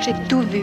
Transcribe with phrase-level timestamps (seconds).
[0.00, 0.62] J'ai tout vu,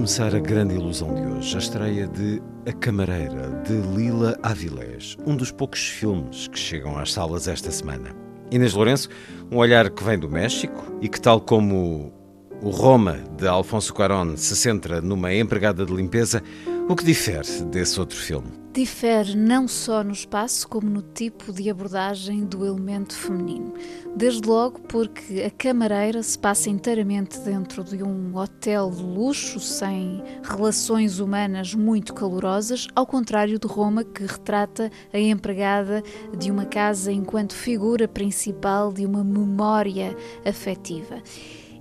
[0.00, 5.36] começar a grande ilusão de hoje, a estreia de A Camareira, de Lila Avilés, um
[5.36, 8.16] dos poucos filmes que chegam às salas esta semana.
[8.50, 9.10] Inês Lourenço,
[9.52, 12.14] um olhar que vem do México e que, tal como
[12.62, 16.42] o Roma de Alfonso Cuarón se centra numa empregada de limpeza,
[16.88, 18.48] o que difere desse outro filme?
[18.72, 23.74] Difere não só no espaço, como no tipo de abordagem do elemento feminino.
[24.14, 30.22] Desde logo porque a camareira se passa inteiramente dentro de um hotel de luxo, sem
[30.42, 36.02] relações humanas muito calorosas, ao contrário de Roma, que retrata a empregada
[36.36, 41.20] de uma casa enquanto figura principal de uma memória afetiva.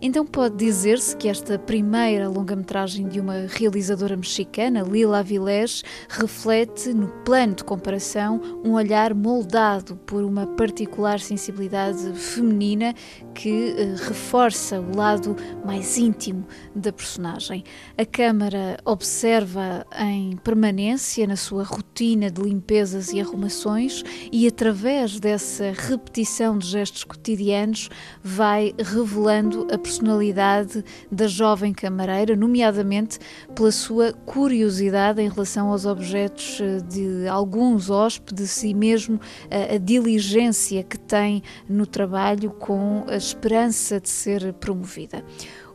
[0.01, 7.09] Então pode dizer-se que esta primeira longa-metragem de uma realizadora mexicana, Lila Avilés, reflete, no
[7.25, 12.93] plano de comparação, um olhar moldado por uma particular sensibilidade feminina
[13.35, 17.65] que eh, reforça o lado mais íntimo da personagem.
[17.97, 25.73] A câmara observa em permanência na sua rotina de limpezas e arrumações e através dessa
[25.75, 27.89] repetição de gestos cotidianos
[28.23, 33.17] vai revelando a personalidade da jovem camareira, nomeadamente
[33.55, 39.77] pela sua curiosidade em relação aos objetos eh, de alguns hóspedes e mesmo a, a
[39.79, 45.23] diligência que tem no trabalho com a esperança de ser promovida.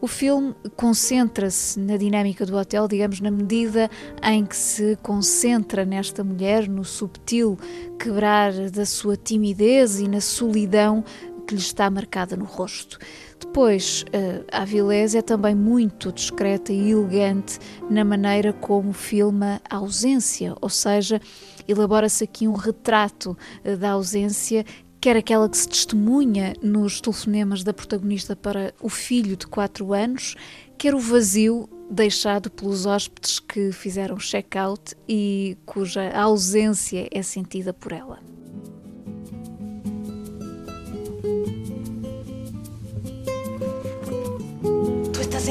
[0.01, 3.91] O filme concentra-se na dinâmica do hotel, digamos, na medida
[4.23, 7.59] em que se concentra nesta mulher, no subtil
[7.99, 11.03] quebrar da sua timidez e na solidão
[11.47, 12.99] que lhe está marcada no rosto.
[13.39, 14.05] Depois,
[14.51, 17.59] a Avilés é também muito discreta e elegante
[17.91, 21.21] na maneira como filma a ausência, ou seja,
[21.69, 23.37] elabora-se aqui um retrato
[23.79, 24.65] da ausência
[25.01, 30.35] quer aquela que se testemunha nos telefonemas da protagonista para o filho de 4 anos,
[30.79, 37.93] quer o vazio deixado pelos hóspedes que fizeram check-out e cuja ausência é sentida por
[37.93, 38.19] ela.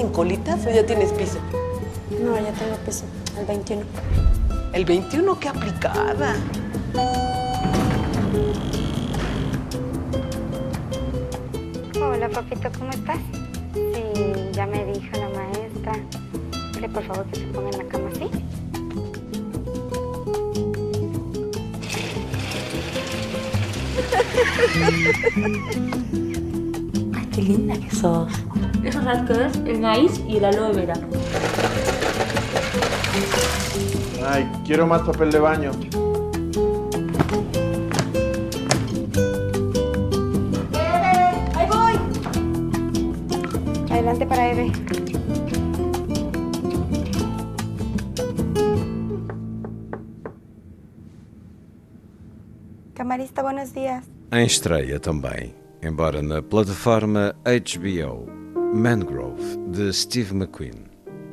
[0.04, 1.40] ¿Tú estás en colitas o ya tienes piso?
[2.22, 3.06] No, ya tengo piso,
[3.40, 3.84] el 21.
[4.74, 6.36] El 21, qué aplicada.
[12.02, 13.18] Hola, papito, ¿cómo estás?
[13.74, 15.94] Sí, ya me dijo la maestra
[16.82, 18.30] que por favor que se ponga en la cama, ¿sí?
[27.16, 28.34] Ay, qué linda que sos.
[28.84, 30.94] Eso sabes qué es el maíz y el aloe vera.
[34.28, 35.72] Ay, quiero más papel de baño.
[41.56, 41.96] ¡Ahí voy!
[43.90, 44.72] Adelante para Eve.
[52.94, 54.06] Camarista, buenos días.
[54.32, 58.43] Em estreia também, embora na plataforma HBO,
[58.74, 60.74] Mangrove, de Steve McQueen.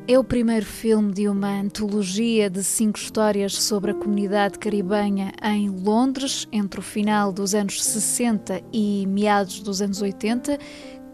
[0.06, 5.70] É o primeiro filme de uma antologia de cinco histórias sobre a comunidade caribenha em
[5.70, 10.58] Londres, entre o final dos anos 60 e meados dos anos 80,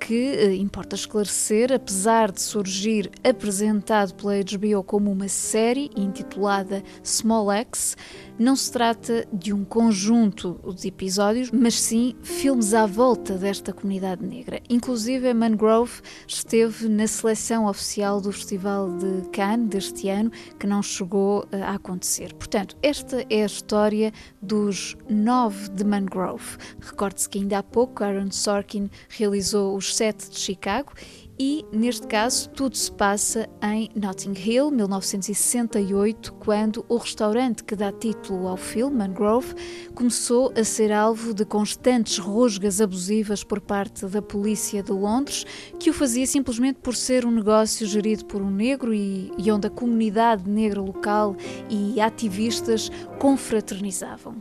[0.00, 7.52] que, eh, importa esclarecer, apesar de surgir apresentado pela HBO como uma série intitulada Small
[7.52, 7.96] X,
[8.38, 14.25] não se trata de um conjunto de episódios, mas sim filmes à volta desta comunidade
[14.25, 14.61] negra.
[14.69, 20.83] Inclusive, a Mangrove esteve na seleção oficial do Festival de Cannes deste ano, que não
[20.83, 22.35] chegou eh, a acontecer.
[22.35, 24.12] Portanto, esta é a história
[24.43, 26.59] dos nove de Mangrove.
[26.81, 30.93] Recorde-se que ainda há pouco Aaron Sorkin realizou os sete de Chicago
[31.38, 37.93] e, neste caso, tudo se passa em Notting Hill, 1968, quando o restaurante que dá
[37.93, 39.55] título ao filme, Mangrove,
[39.94, 45.44] começou a ser alvo de constantes rusgas abusivas por parte da polícia de Londres,
[45.79, 49.67] que o fazia simplesmente por ser um negócio gerido por um negro e, e onde
[49.67, 51.37] a comunidade negra local
[51.69, 54.37] e ativistas confraternizavam.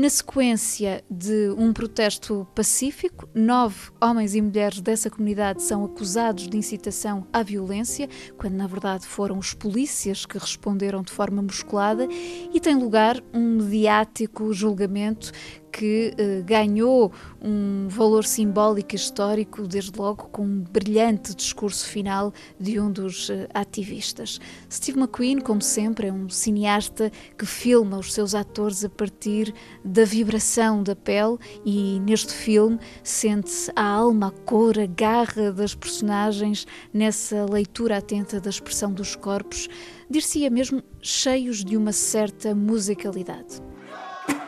[0.00, 6.56] Na sequência de um protesto pacífico, nove homens e mulheres dessa comunidade são acusados de
[6.56, 8.08] incitação à violência,
[8.38, 13.56] quando na verdade foram os polícias que responderam de forma musculada, e tem lugar um
[13.56, 15.32] mediático julgamento
[15.70, 22.32] que eh, ganhou um valor simbólico e histórico, desde logo com um brilhante discurso final
[22.58, 24.40] de um dos eh, ativistas.
[24.70, 30.04] Steve McQueen, como sempre, é um cineasta que filma os seus atores a partir da
[30.04, 36.66] vibração da pele e neste filme sente-se a alma, a cor, a garra das personagens
[36.92, 39.68] nessa leitura atenta da expressão dos corpos,
[40.08, 43.69] dir-se-ia mesmo cheios de uma certa musicalidade.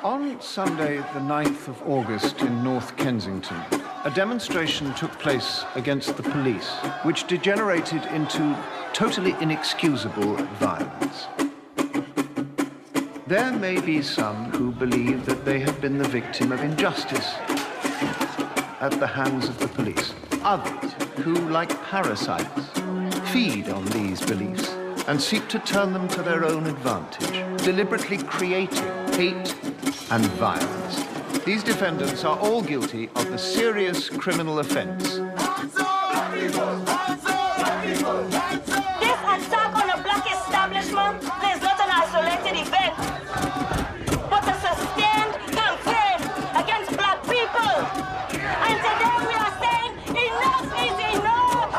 [0.04, 3.56] On Sunday, the 9th of August in North Kensington,
[4.04, 6.70] a demonstration took place against the police,
[7.04, 8.58] which degenerated into
[8.92, 11.28] totally inexcusable violence.
[13.28, 17.34] There may be some who believe that they have been the victim of injustice
[18.80, 20.14] at the hands of the police.
[20.42, 22.70] Others who, like parasites,
[23.30, 24.68] feed on these beliefs
[25.06, 29.61] and seek to turn them to their own advantage, deliberately creating hate
[30.10, 31.04] and violence.
[31.44, 35.02] These defendants are all guilty of the serious criminal offence.
[35.02, 35.24] This
[39.34, 42.94] attack on a black establishment is not an isolated event,
[44.30, 46.18] but a sustained campaign
[46.62, 47.74] against black people.
[48.66, 49.92] And today we are saying
[50.26, 51.72] enough is enough.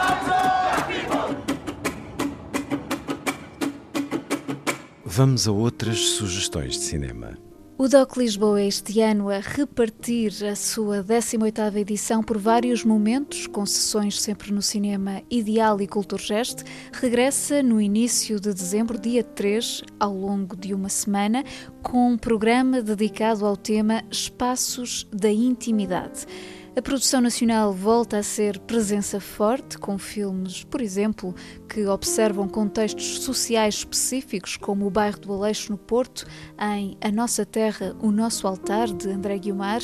[5.05, 7.52] Vamos a outras sugestões de cinema.
[7.75, 13.65] O DOC Lisboa este ano a repartir a sua 18ª edição por vários momentos, com
[13.65, 20.15] sessões sempre no cinema Ideal e Culturgest, regressa no início de dezembro, dia 3, ao
[20.15, 21.43] longo de uma semana,
[21.81, 26.27] com um programa dedicado ao tema Espaços da Intimidade.
[26.75, 31.35] A produção nacional volta a ser presença forte, com filmes, por exemplo,
[31.69, 36.25] que observam contextos sociais específicos, como o bairro do Aleixo no Porto,
[36.59, 39.81] em A Nossa Terra, o Nosso Altar, de André Guiomar,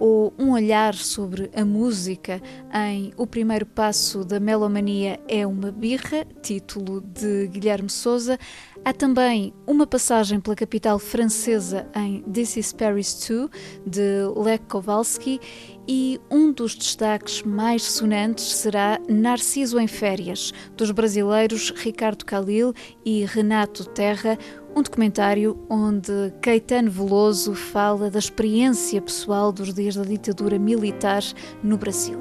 [0.00, 2.40] ou um olhar sobre a música
[2.74, 8.38] em O Primeiro Passo da Melomania é uma Birra, título de Guilherme Souza.
[8.82, 13.50] Há também uma passagem pela capital francesa em This is Paris 2,
[13.86, 15.38] de Lech Kowalski,
[15.86, 22.72] e um dos destaques mais sonantes será Narciso em Férias, dos brasileiros Ricardo Calil
[23.04, 24.38] e Renato Terra,
[24.74, 31.22] um documentário onde Caetano Veloso fala da experiência pessoal dos dias da ditadura militar
[31.62, 32.18] no Brasil.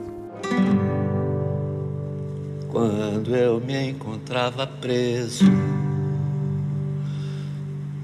[2.72, 5.46] Quando eu me encontrava preso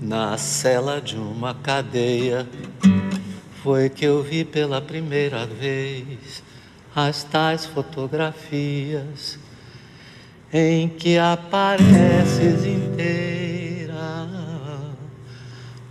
[0.01, 2.47] na cela de uma cadeia,
[3.63, 6.43] foi que eu vi pela primeira vez
[6.95, 9.37] as tais fotografias
[10.53, 13.34] em que apareces inteira.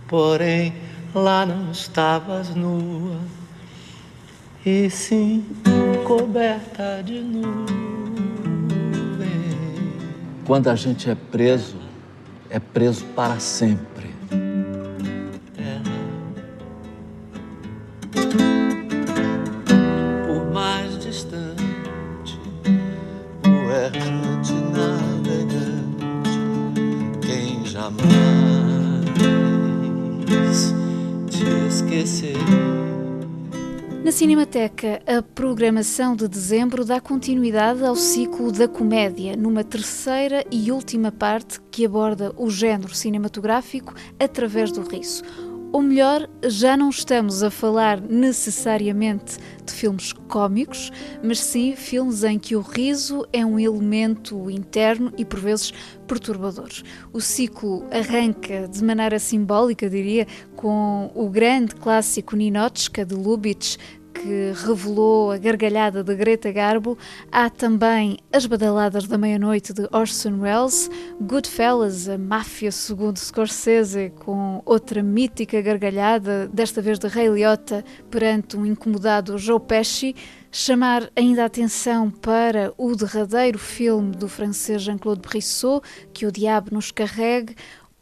[0.07, 0.73] Porém,
[1.13, 3.17] lá não estavas nua,
[4.63, 5.43] e sim
[6.03, 7.55] coberta de nuvem.
[10.45, 11.77] Quando a gente é preso,
[12.49, 14.13] é preso para sempre.
[20.27, 22.39] Por mais distante,
[23.43, 26.39] o errante navegante,
[27.25, 28.24] quem jamais
[34.15, 41.11] Cinemateca, a programação de dezembro dá continuidade ao ciclo da comédia, numa terceira e última
[41.11, 45.21] parte que aborda o género cinematográfico através do riso.
[45.73, 50.89] Ou melhor, já não estamos a falar necessariamente de filmes cômicos,
[51.21, 55.73] mas sim filmes em que o riso é um elemento interno e por vezes
[56.07, 56.69] perturbador.
[57.11, 63.77] O ciclo arranca de maneira simbólica, diria, com o grande clássico Ninotchka de Lubitsch,
[64.15, 66.97] que revelou a gargalhada de Greta Garbo,
[67.31, 70.89] há também As Badaladas da Meia-Noite de Orson Welles,
[71.21, 78.55] Goodfellas, a máfia segundo Scorsese, com outra mítica gargalhada, desta vez de Ray Liotta, perante
[78.57, 80.15] um incomodado Joe Pesci,
[80.57, 85.81] Chamar ainda a atenção para o derradeiro filme do francês Jean-Claude Brissot,
[86.13, 87.53] Que o Diabo nos Carregue,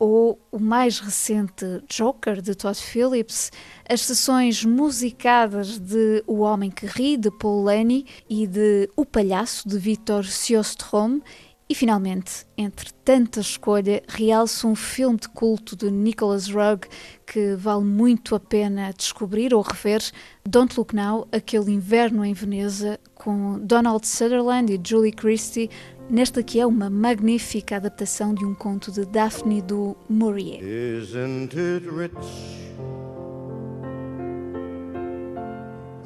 [0.04, 3.50] ou o mais recente Joker de Todd Phillips,
[3.88, 9.68] as sessões musicadas de O Homem que Ri de Paul Lenny e de O Palhaço
[9.68, 11.22] de Victor Sjöström.
[11.70, 16.86] E finalmente, entre tanta escolha, realço um filme de culto de Nicholas Rugg
[17.26, 20.02] que vale muito a pena descobrir ou rever,
[20.46, 25.70] Don't Look Now, aquele inverno em Veneza, com Donald Sutherland e Julie Christie,
[26.10, 30.62] nesta que é uma magnífica adaptação de um conto de Daphne du Maurier.
[30.64, 32.14] Isn't it rich?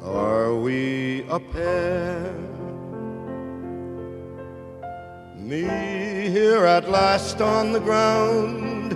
[0.04, 2.32] Are we a pair?
[5.36, 5.62] Me
[6.30, 8.92] here at last on the ground,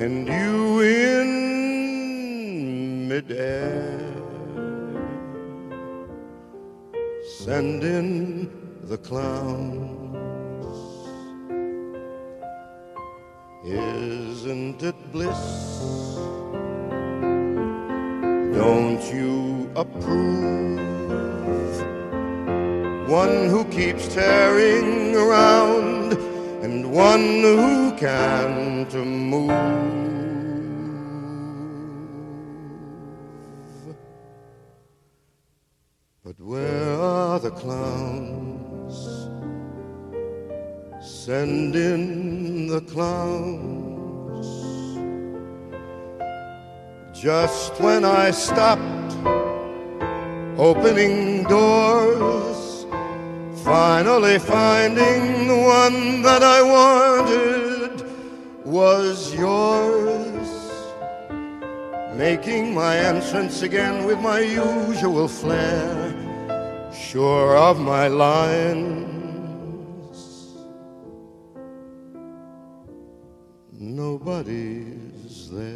[0.00, 1.52] and you in
[3.08, 3.98] midair.
[7.38, 8.48] Send in
[8.84, 10.01] the clowns.
[13.64, 16.18] Isn't it bliss?
[18.58, 20.80] Don't you approve?
[23.08, 26.14] One who keeps tearing around
[26.64, 29.48] and one who can't move.
[36.24, 38.96] But where are the clowns?
[41.00, 42.21] Send in
[42.72, 44.46] the clowns.
[47.12, 49.12] Just when I stopped
[50.56, 52.86] opening doors,
[53.62, 57.92] finally finding the one that I wanted
[58.64, 60.48] was yours.
[62.16, 66.14] Making my entrance again with my usual flair,
[66.90, 69.21] sure of my lines.
[73.82, 75.66] Nobody's there.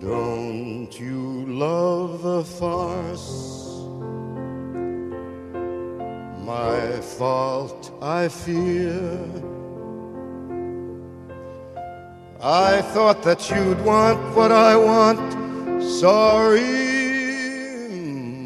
[0.00, 3.84] Don't you love a farce?
[6.44, 9.00] My fault, I fear.
[12.42, 15.84] I thought that you'd want what I want.
[15.84, 16.64] Sorry,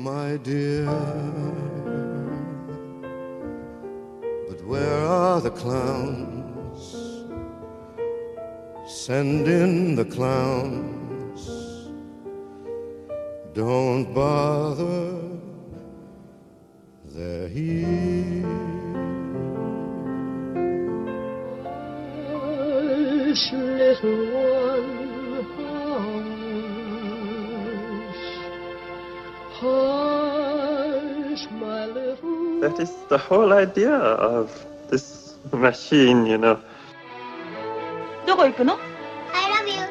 [0.02, 1.31] my dear.
[4.72, 6.82] Where are the clowns?
[8.86, 11.42] Send in the clowns.
[13.52, 15.12] Don't bother,
[17.14, 18.46] they're here.
[22.30, 24.51] Hush, little
[32.61, 34.49] That is the whole idea of
[34.89, 36.57] this machine, you know.
[38.25, 38.77] どこ行くの
[39.33, 39.81] I love you.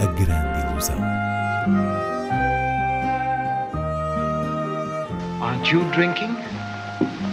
[0.00, 0.98] A grande ilusão.
[5.40, 6.36] Aren't you drinking?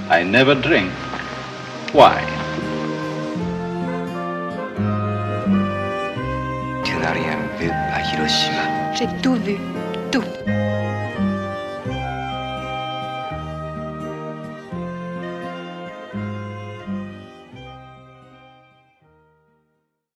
[0.09, 0.91] I never drink.
[1.93, 2.23] Why?
[6.83, 8.93] Tu n'as rien vu à Hiroshima.
[8.95, 9.57] J'ai tout vu.